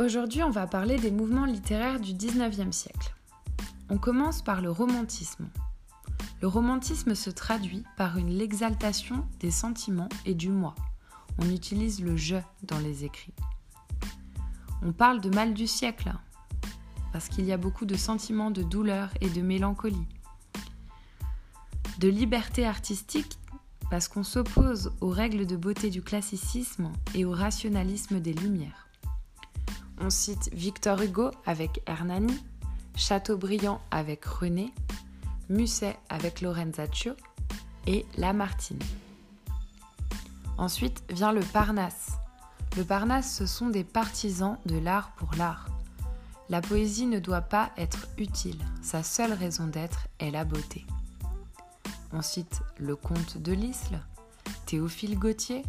Aujourd'hui, 0.00 0.42
on 0.42 0.48
va 0.48 0.66
parler 0.66 0.96
des 0.96 1.10
mouvements 1.10 1.44
littéraires 1.44 2.00
du 2.00 2.14
19e 2.14 2.72
siècle. 2.72 3.14
On 3.90 3.98
commence 3.98 4.40
par 4.40 4.62
le 4.62 4.70
romantisme. 4.70 5.46
Le 6.40 6.48
romantisme 6.48 7.14
se 7.14 7.28
traduit 7.28 7.84
par 7.98 8.16
une 8.16 8.30
l'exaltation 8.30 9.28
des 9.40 9.50
sentiments 9.50 10.08
et 10.24 10.32
du 10.32 10.48
moi. 10.48 10.74
On 11.36 11.50
utilise 11.50 12.02
le 12.02 12.16
je 12.16 12.36
dans 12.62 12.78
les 12.78 13.04
écrits. 13.04 13.34
On 14.80 14.92
parle 14.92 15.20
de 15.20 15.28
mal 15.28 15.52
du 15.52 15.66
siècle, 15.66 16.10
parce 17.12 17.28
qu'il 17.28 17.44
y 17.44 17.52
a 17.52 17.58
beaucoup 17.58 17.84
de 17.84 17.96
sentiments 17.96 18.50
de 18.50 18.62
douleur 18.62 19.10
et 19.20 19.28
de 19.28 19.42
mélancolie. 19.42 20.08
De 21.98 22.08
liberté 22.08 22.66
artistique, 22.66 23.38
parce 23.90 24.08
qu'on 24.08 24.24
s'oppose 24.24 24.94
aux 25.02 25.10
règles 25.10 25.44
de 25.44 25.58
beauté 25.58 25.90
du 25.90 26.00
classicisme 26.00 26.90
et 27.14 27.26
au 27.26 27.32
rationalisme 27.32 28.18
des 28.18 28.32
Lumières. 28.32 28.89
On 30.02 30.08
cite 30.08 30.48
Victor 30.54 31.02
Hugo 31.02 31.30
avec 31.44 31.82
Hernani, 31.86 32.42
Chateaubriand 32.96 33.82
avec 33.90 34.24
René, 34.24 34.72
Musset 35.50 35.98
avec 36.08 36.40
Lorenzaccio 36.40 37.12
et 37.86 38.06
Lamartine. 38.16 38.78
Ensuite 40.56 41.04
vient 41.10 41.32
le 41.32 41.42
Parnasse. 41.42 42.12
Le 42.78 42.84
Parnasse, 42.84 43.34
ce 43.36 43.44
sont 43.44 43.68
des 43.68 43.84
partisans 43.84 44.56
de 44.64 44.78
l'art 44.78 45.12
pour 45.16 45.34
l'art. 45.36 45.66
La 46.48 46.62
poésie 46.62 47.06
ne 47.06 47.18
doit 47.18 47.42
pas 47.42 47.70
être 47.76 48.08
utile, 48.16 48.64
sa 48.80 49.02
seule 49.02 49.34
raison 49.34 49.66
d'être 49.66 50.08
est 50.18 50.30
la 50.30 50.46
beauté. 50.46 50.86
On 52.12 52.22
cite 52.22 52.62
le 52.78 52.96
comte 52.96 53.36
de 53.36 53.52
l'Isle, 53.52 54.00
Théophile 54.64 55.18
Gautier, 55.18 55.62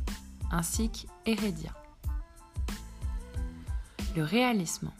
ainsi 0.51 0.89
qu'Hérédia. 0.89 1.73
Le 4.13 4.23
réalisme. 4.23 4.91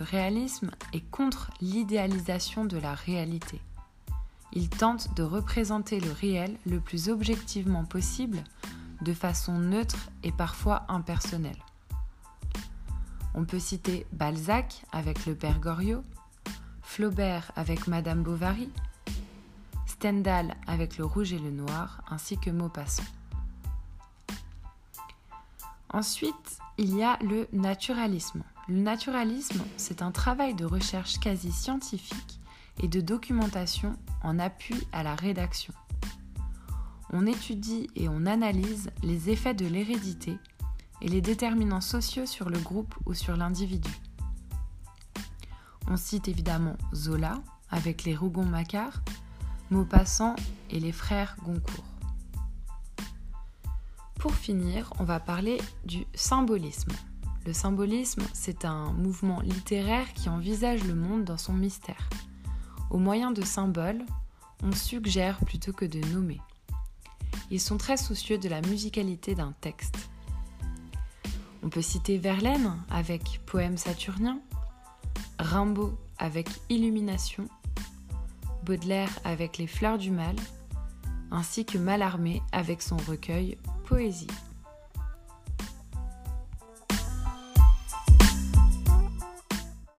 Le 0.00 0.06
réalisme 0.06 0.70
est 0.94 1.04
contre 1.10 1.50
l'idéalisation 1.60 2.64
de 2.64 2.78
la 2.78 2.94
réalité. 2.94 3.60
Il 4.54 4.70
tente 4.70 5.14
de 5.14 5.22
représenter 5.22 6.00
le 6.00 6.10
réel 6.10 6.56
le 6.64 6.80
plus 6.80 7.10
objectivement 7.10 7.84
possible, 7.84 8.42
de 9.02 9.12
façon 9.12 9.58
neutre 9.58 10.08
et 10.22 10.32
parfois 10.32 10.86
impersonnelle. 10.88 11.62
On 13.34 13.44
peut 13.44 13.58
citer 13.58 14.06
Balzac 14.12 14.82
avec 14.92 15.26
le 15.26 15.34
père 15.34 15.60
Goriot, 15.60 16.02
Flaubert 16.80 17.52
avec 17.54 17.86
Madame 17.86 18.22
Bovary, 18.22 18.70
Stendhal 19.86 20.56
avec 20.66 20.96
le 20.96 21.04
rouge 21.04 21.34
et 21.34 21.38
le 21.38 21.50
noir, 21.50 22.02
ainsi 22.10 22.38
que 22.38 22.50
Maupassant. 22.50 23.04
Ensuite, 25.92 26.58
il 26.78 26.96
y 26.96 27.02
a 27.02 27.18
le 27.22 27.48
naturalisme. 27.52 28.42
Le 28.68 28.80
naturalisme, 28.80 29.62
c'est 29.76 30.00
un 30.00 30.10
travail 30.10 30.54
de 30.54 30.64
recherche 30.64 31.18
quasi 31.18 31.52
scientifique 31.52 32.40
et 32.82 32.88
de 32.88 33.00
documentation 33.00 33.96
en 34.22 34.38
appui 34.38 34.86
à 34.92 35.02
la 35.02 35.14
rédaction. 35.14 35.74
On 37.12 37.26
étudie 37.26 37.90
et 37.94 38.08
on 38.08 38.24
analyse 38.24 38.90
les 39.02 39.28
effets 39.28 39.52
de 39.52 39.66
l'hérédité 39.66 40.38
et 41.02 41.08
les 41.08 41.20
déterminants 41.20 41.82
sociaux 41.82 42.24
sur 42.24 42.48
le 42.48 42.58
groupe 42.58 42.94
ou 43.04 43.12
sur 43.12 43.36
l'individu. 43.36 43.90
On 45.88 45.98
cite 45.98 46.28
évidemment 46.28 46.76
Zola 46.94 47.42
avec 47.70 48.04
les 48.04 48.16
Rougon-Macquart, 48.16 49.02
Maupassant 49.70 50.36
et 50.70 50.80
les 50.80 50.92
frères 50.92 51.36
Goncourt. 51.44 51.91
Pour 54.22 54.36
finir, 54.36 54.92
on 55.00 55.02
va 55.02 55.18
parler 55.18 55.60
du 55.84 56.06
symbolisme. 56.14 56.92
Le 57.44 57.52
symbolisme, 57.52 58.22
c'est 58.32 58.64
un 58.64 58.92
mouvement 58.92 59.40
littéraire 59.40 60.12
qui 60.14 60.28
envisage 60.28 60.84
le 60.84 60.94
monde 60.94 61.24
dans 61.24 61.36
son 61.36 61.52
mystère. 61.52 62.08
Au 62.92 62.98
moyen 62.98 63.32
de 63.32 63.42
symboles, 63.42 64.06
on 64.62 64.70
suggère 64.70 65.40
plutôt 65.40 65.72
que 65.72 65.84
de 65.84 65.98
nommer. 66.14 66.40
Ils 67.50 67.60
sont 67.60 67.78
très 67.78 67.96
soucieux 67.96 68.38
de 68.38 68.48
la 68.48 68.60
musicalité 68.60 69.34
d'un 69.34 69.54
texte. 69.60 69.98
On 71.64 71.68
peut 71.68 71.82
citer 71.82 72.16
Verlaine 72.16 72.76
avec 72.90 73.40
Poème 73.44 73.76
saturnien, 73.76 74.38
Rimbaud 75.40 75.98
avec 76.18 76.48
Illumination, 76.68 77.48
Baudelaire 78.62 79.10
avec 79.24 79.58
Les 79.58 79.66
fleurs 79.66 79.98
du 79.98 80.12
mal, 80.12 80.36
ainsi 81.32 81.64
que 81.64 81.76
Mallarmé 81.76 82.40
avec 82.52 82.82
son 82.82 82.98
recueil 82.98 83.58
poésie. 83.92 84.26